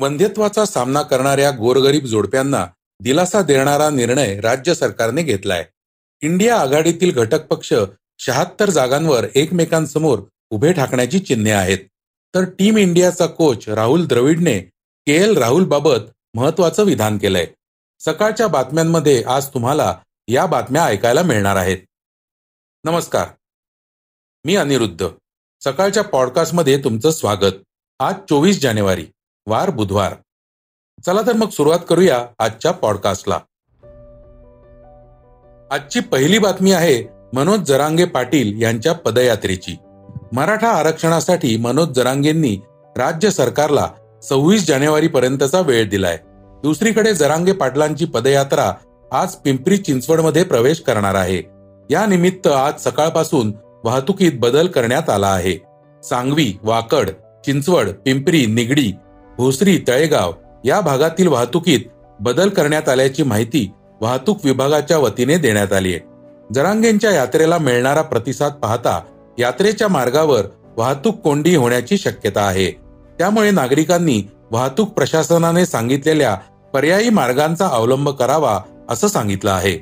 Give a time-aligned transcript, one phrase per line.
[0.00, 2.66] वंध्यत्वाचा सामना करणाऱ्या गोरगरीब जोडप्यांना
[3.00, 5.68] दिलासा देणारा निर्णय राज्य सरकारने घेतलाय.
[6.22, 7.72] इंडिया आघाडीतील घटक पक्ष
[8.18, 10.18] शहात्तर जागांवर एकमेकांसमोर
[10.50, 11.78] उभे ठाकण्याची चिन्हे आहेत.
[12.34, 14.58] तर टीम इंडियाचा कोच राहुल द्रविडने
[15.06, 17.46] के एल राहुल बाबत महत्वाचं विधान केलंय.
[17.98, 19.98] सकाळच्या बातम्यांमध्ये आज तुम्हाला
[20.28, 21.78] या बातम्या ऐकायला मिळणार आहेत.
[22.84, 23.28] नमस्कार.
[24.44, 25.08] मी अनिरुद्ध.
[25.64, 27.52] सकाळच्या पॉडकास्टमध्ये तुमचं स्वागत.
[27.98, 29.06] आज चोवीस जानेवारी.
[29.46, 30.14] वार बुधवार.
[31.06, 33.38] चला तर मग सुरुवात करूया आजच्या पॉडकास्टला
[35.70, 39.76] आजची पहिली बातमी आहे मनोज जरांगे पाटील यांच्या पदयात्रेची.
[40.32, 42.56] मराठा आरक्षणासाठी मनोज जरांगेंनी
[42.96, 43.88] राज्य सरकारला
[44.22, 46.18] सव्वीस जानेवारी पर्यंतचा वेळ दिलाय.
[46.62, 48.72] दुसरीकडे जरांगे पाटलांची पदयात्रा
[49.12, 51.42] आज पिंपरी चिंचवडमध्ये प्रवेश करणार आहे.
[51.90, 53.52] या निमित्त आज सकाळपासून
[53.84, 55.56] वाहतुकीत बदल करण्यात आला आहे.
[56.02, 57.10] सांगवी वाकड
[57.44, 58.92] चिंचवड पिंपरी निगडी
[59.40, 60.32] भोसरी तळेगाव
[60.64, 61.80] या भागातील वाहतुकीत
[62.20, 66.00] बदल करण्यात आल्याची माहिती वाहतूक विभागाच्या वतीने देण्यात आली आहे.
[66.54, 69.00] जरांगेंच्या यात्रेला मिळणारा प्रतिसाद पाहता
[69.38, 70.44] यात्रेच्या मार्गावर
[70.76, 72.70] वाहतूक कोंडी होण्याची शक्यता आहे.
[73.18, 76.36] त्यामुळे नागरिकांनी वाहतूक प्रशासनाने सांगितलेल्या
[76.74, 79.74] पर्यायी मार्गांचा अवलंब करावा असं सांगितलं आहे.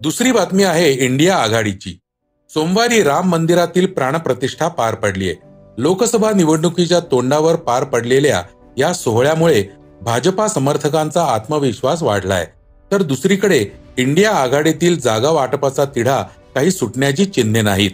[0.00, 1.98] दुसरी बातमी आहे इंडिया आघाडीची.
[2.50, 5.34] सोमवारी राम मंदिरातील प्राणप्रतिष्ठा पार पडलीय.
[5.78, 8.42] लोकसभा निवडणुकीच्या तोंडावर पार पडलेल्या
[8.76, 9.62] या सोहळ्यामुळे
[10.02, 12.46] भाजपा समर्थकांचा आत्मविश्वास वाढलाय.
[12.92, 13.64] तर दुसरीकडे
[13.96, 16.22] इंडिया आघाडीतील जागा वाटपाचा तिढा
[16.54, 17.90] काही सुटण्याची चिन्हे नाहीत.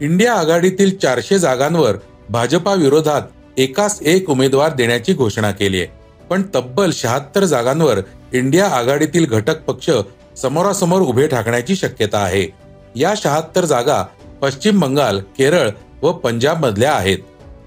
[0.00, 1.96] इंडिया आघाडीतील चारशे जागांवर
[2.30, 3.22] भाजपा विरोधात
[3.56, 5.88] एकास एक उमेदवार देण्याची घोषणा केली आहे
[6.30, 8.00] पण तब्बल शहात्तर जागांवर
[8.32, 9.90] इंडिया आघाडीतील घटक पक्ष
[10.36, 12.65] समोरासमोर उभे ठाकण्याची शक्यता आहे.
[12.96, 14.02] या शहात्तर जागा
[14.42, 15.70] पश्चिम बंगाल केरळ
[16.02, 17.18] व पंजाब मधल्या आहेत.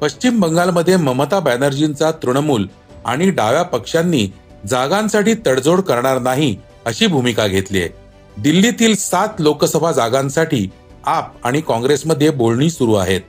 [0.00, 2.66] पश्चिम बंगालमध्ये ममता बॅनर्जींचा तृणमूल
[3.04, 4.26] आणि डाव्या पक्षांनी
[4.66, 6.56] जागांसाठी तडजोड करणार नाही
[6.86, 7.88] अशी भूमिका घेतली आहे.
[8.36, 10.66] दिल्लीतील सात लोकसभा जागांसाठी
[11.04, 13.20] आप आणि काँग्रेसमध्ये बोलणी सुरू आहेत.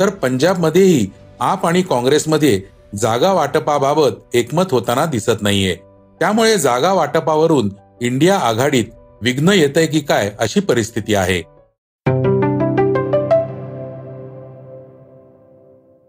[0.00, 1.06] तर पंजाबमध्येही
[1.40, 2.60] आप आणि काँग्रेसमध्ये
[2.98, 5.76] जागा वाटपाबाबत एकमत होताना दिसत नाहीये.
[6.20, 7.68] त्यामुळे जागा वाटपावरून
[8.00, 8.84] इंडिया आघाडीत
[9.24, 11.40] विघ्न येतंय की काय अशी परिस्थिती आहे.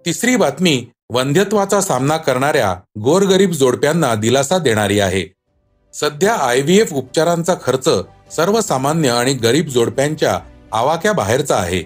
[0.06, 5.34] तिसरी बातमी वंध्यत्वाचा सामना करणाऱ्या गोरगरीब जोडप्यांना दिलासा देणारी आहे.
[5.94, 7.90] सध्या आय व्ही एफ उपचारांचा खर्च
[8.36, 10.40] सर्वसामान्य आणि गरीब जोडप्यांच्या
[10.72, 11.80] आवाक्या बाहेरचा आहे.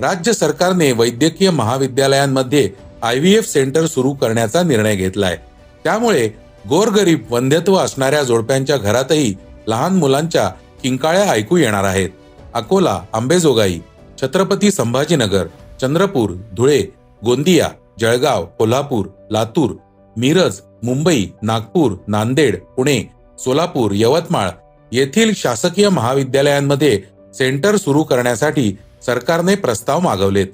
[0.00, 2.70] राज्य सरकारने वैद्यकीय महाविद्यालयांमध्ये
[3.02, 5.36] आय व्ही एफ सेंटर सुरू करण्याचा निर्णय घेतलाय.
[5.84, 6.28] त्यामुळे
[6.68, 9.34] गोरगरीब वंध्यत्व असणाऱ्या जोडप्यांच्या घरातही
[9.66, 10.50] लहान मुलांच्या
[10.82, 12.10] किंकाळ्या ऐकू येणार आहेत.
[12.54, 13.78] अकोला आंबेजोगाई
[14.22, 15.46] छत्रपती संभाजीनगर
[15.80, 16.82] चंद्रपूर धुळे
[17.24, 17.68] गोंदिया
[18.00, 19.70] जळगाव कोल्हापूर लातूर
[20.16, 23.02] मिरज मुंबई नागपूर नांदेड पुणे
[23.38, 24.50] सोलापूर यवतमाळ
[24.92, 27.02] येथील शासकीय महाविद्यालयांमध्ये
[27.34, 28.76] सेंटर सुरू करण्यासाठी
[29.06, 30.46] सरकारने प्रस्ताव मागवलेत.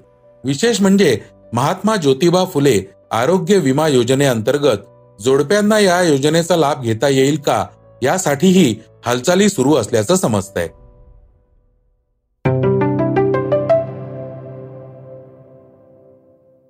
[0.44, 1.18] विशेष म्हणजे
[1.52, 4.78] महात्मा ज्योतिबा फुले आरोग्य विमा योजनेअंतर्गत
[5.22, 7.66] जोडप्यांना या योजनेचा लाभ घेता येईल का?
[8.02, 8.74] यासाठीही
[9.04, 10.68] हालचाली सुरू असल्याचं समजतंय.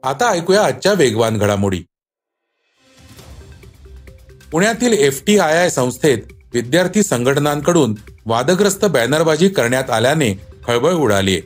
[0.03, 1.83] आता ऐकूया आजच्या वेगवान घडामोडी.
[4.53, 7.95] पुण्यातील एफ टी आय आय संस्थेत विद्यार्थी संघटनांकडून
[8.27, 10.33] वादग्रस्त बॅनरबाजी करण्यात आल्याने
[10.67, 11.41] खळबळ उडाली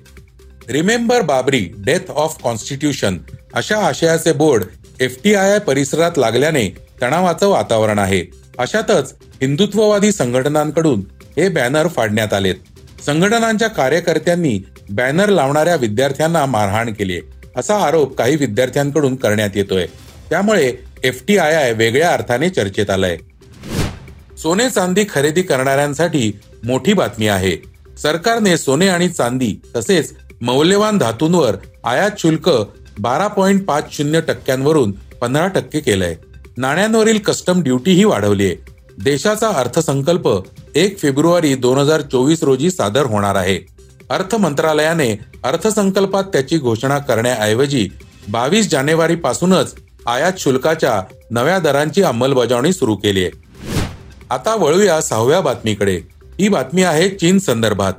[0.69, 3.19] remember Babri death of constitution
[3.55, 4.65] अशा आशयाचे board
[5.01, 6.69] F T I I परिसरात लागल्याने
[7.03, 8.46] तणावाचं वातावरण आहे.
[8.59, 11.01] अशातच हिंदुत्ववादी संघटनांकडून
[11.37, 12.55] हे बॅनर फाडण्यात आलेत.
[13.07, 17.21] संघटनांच्या कार्यकर्त्यांनी बॅनर लावणाऱ्या विद्यार्थ्यांना मारहाण केली
[17.57, 19.87] असा आरोप काही विद्यार्थ्यांकडून करण्यात येतोय.
[20.31, 20.73] त्यामुळे
[21.05, 23.17] एफ टी आय आय वेगळ्या अर्थाने चर्चेत आलंय.
[24.39, 26.33] सोने चांदी खरेदी करणाऱ्यांसाठी
[26.65, 27.57] मोठी बातमी आहे.
[28.03, 32.51] सरकारने सोने आणि चांदी तसेच मौल्यवान धातूंवर आयात शुल्क
[32.99, 36.15] बारा पॉइंट पाच शून्य टक्क्यांवरून पंधरा टक्के केलंय.
[36.57, 38.75] नाण्यांवरील कस्टम ड्युटीही वाढवली आहे
[39.05, 40.29] देशाचा अर्थसंकल्प
[40.75, 43.59] एक फेब्रुवारी दोन हजार चोवीस रोजी सादर होणार आहे.
[44.11, 45.11] अर्थ मंत्रालयाने
[45.45, 47.89] अर्थसंकल्पात त्याची घोषणा करण्याऐवजी
[48.29, 49.75] बावीस जानेवारी पासूनच
[50.07, 51.01] आयात शुल्काच्या
[51.31, 53.45] नव्या दरांची अंमलबजावणी सुरू केली आहे
[54.31, 55.97] आता वळूया सहाव्या बातमीकडे.
[56.39, 57.93] ही बातमी आहे चीन संदर्भात.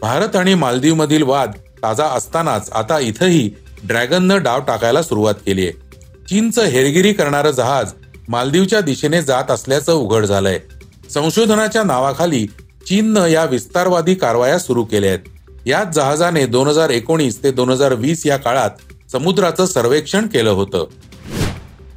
[0.00, 3.50] भारत आणि मालदीव मधील वाद ताजा असतानाच आता इथंही
[3.84, 7.92] ड्रॅगननं डाव टाकायला सुरुवात केली आहे चीनचं हेरगिरी करणारं जहाज
[8.28, 10.58] मालदीवच्या दिशेने जात असल्याचं उघड झालंय.
[11.10, 12.46] संशोधनाच्या नावाखाली
[12.86, 15.20] चीननं या विस्तारवादी कारवाया सुरू केल्या आहेत.
[15.66, 18.70] याच जहाजाने दोन हजार एकोणीस ते दोन हजार वीस या काळात
[19.12, 20.86] समुद्राचं सर्वेक्षण केलं होतं.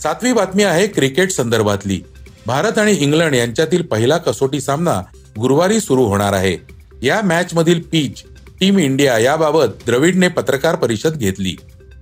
[0.03, 2.01] सातवी बातमी आहे क्रिकेट संदर्भातली.
[2.47, 5.01] भारत आणि इंग्लंड यांच्यातील पहिला कसोटी सामना
[5.39, 6.57] गुरुवारी सुरू होणार आहे.
[7.01, 8.23] या मॅच मधील पीच
[8.59, 11.55] टीम इंडिया याबाबत द्रविडने पत्रकार परिषद घेतली.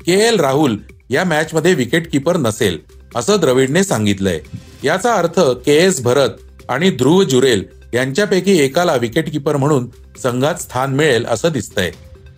[0.06, 0.78] के एल राहुल
[1.10, 2.80] या मॅच मध्ये विकेट किपर नसेल.
[3.16, 4.40] असं द्रविडने सांगितलंय.
[4.84, 6.30] याचा अर्थ के एस भरत
[6.70, 7.64] आणि ध्रुव जुरेल
[7.94, 9.90] यांच्यापैकी एकाला विकेट किपर म्हणून
[10.24, 11.92] संघात स्थान मिळेल असं दिसतंय.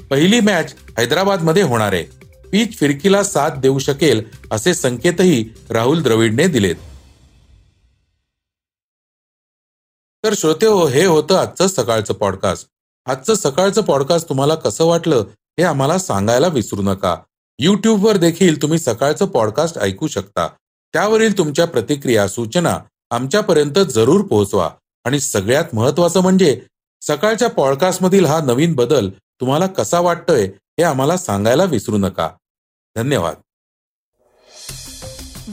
[0.09, 2.03] पहिली मॅच हैदराबादमध्ये होणार आहे.
[2.51, 6.75] पीच फिरकीला साथ देऊ शकेल असे संकेतही राहुल द्रविडने दिलेत.
[10.23, 12.67] तर श्रोते हो हे होतं आजचं सकाळचं पॉडकास्ट
[13.05, 15.25] आजचं सकाळचं पॉडकास्ट तुम्हाला कसं वाटलं
[15.59, 17.15] हे आम्हाला सांगायला विसरू नका.
[17.59, 20.47] युट्यूबवर देखील तुम्ही सकाळचं पॉडकास्ट ऐकू शकता.
[20.95, 22.79] त्यावरील तुमच्या प्रतिक्रिया सूचना
[23.11, 24.69] आमच्यापर्यंत जरूर पोहोचवा.
[25.05, 26.61] आणि सगळ्यात महत्वाचं म्हणजे
[27.01, 32.29] सकाळच्या पॉडकास्टमधील हा नवीन बदल तुम्हाला कसा वाटतोय हे आम्हाला सांगायला विसरू नका.
[32.95, 33.35] धन्यवाद.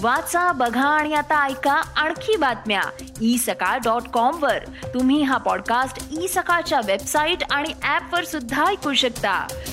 [0.00, 2.83] वाचा बघा आणि आता ऐका आणखी बातम्या.
[3.21, 4.59] ई सकाळ डॉट कॉम वर.
[4.95, 9.47] तुम्ही हा पॉडकास्ट ई सकाळच्या वेबसाईट आणि ऍप वर सुद्धा ऐकू शकता.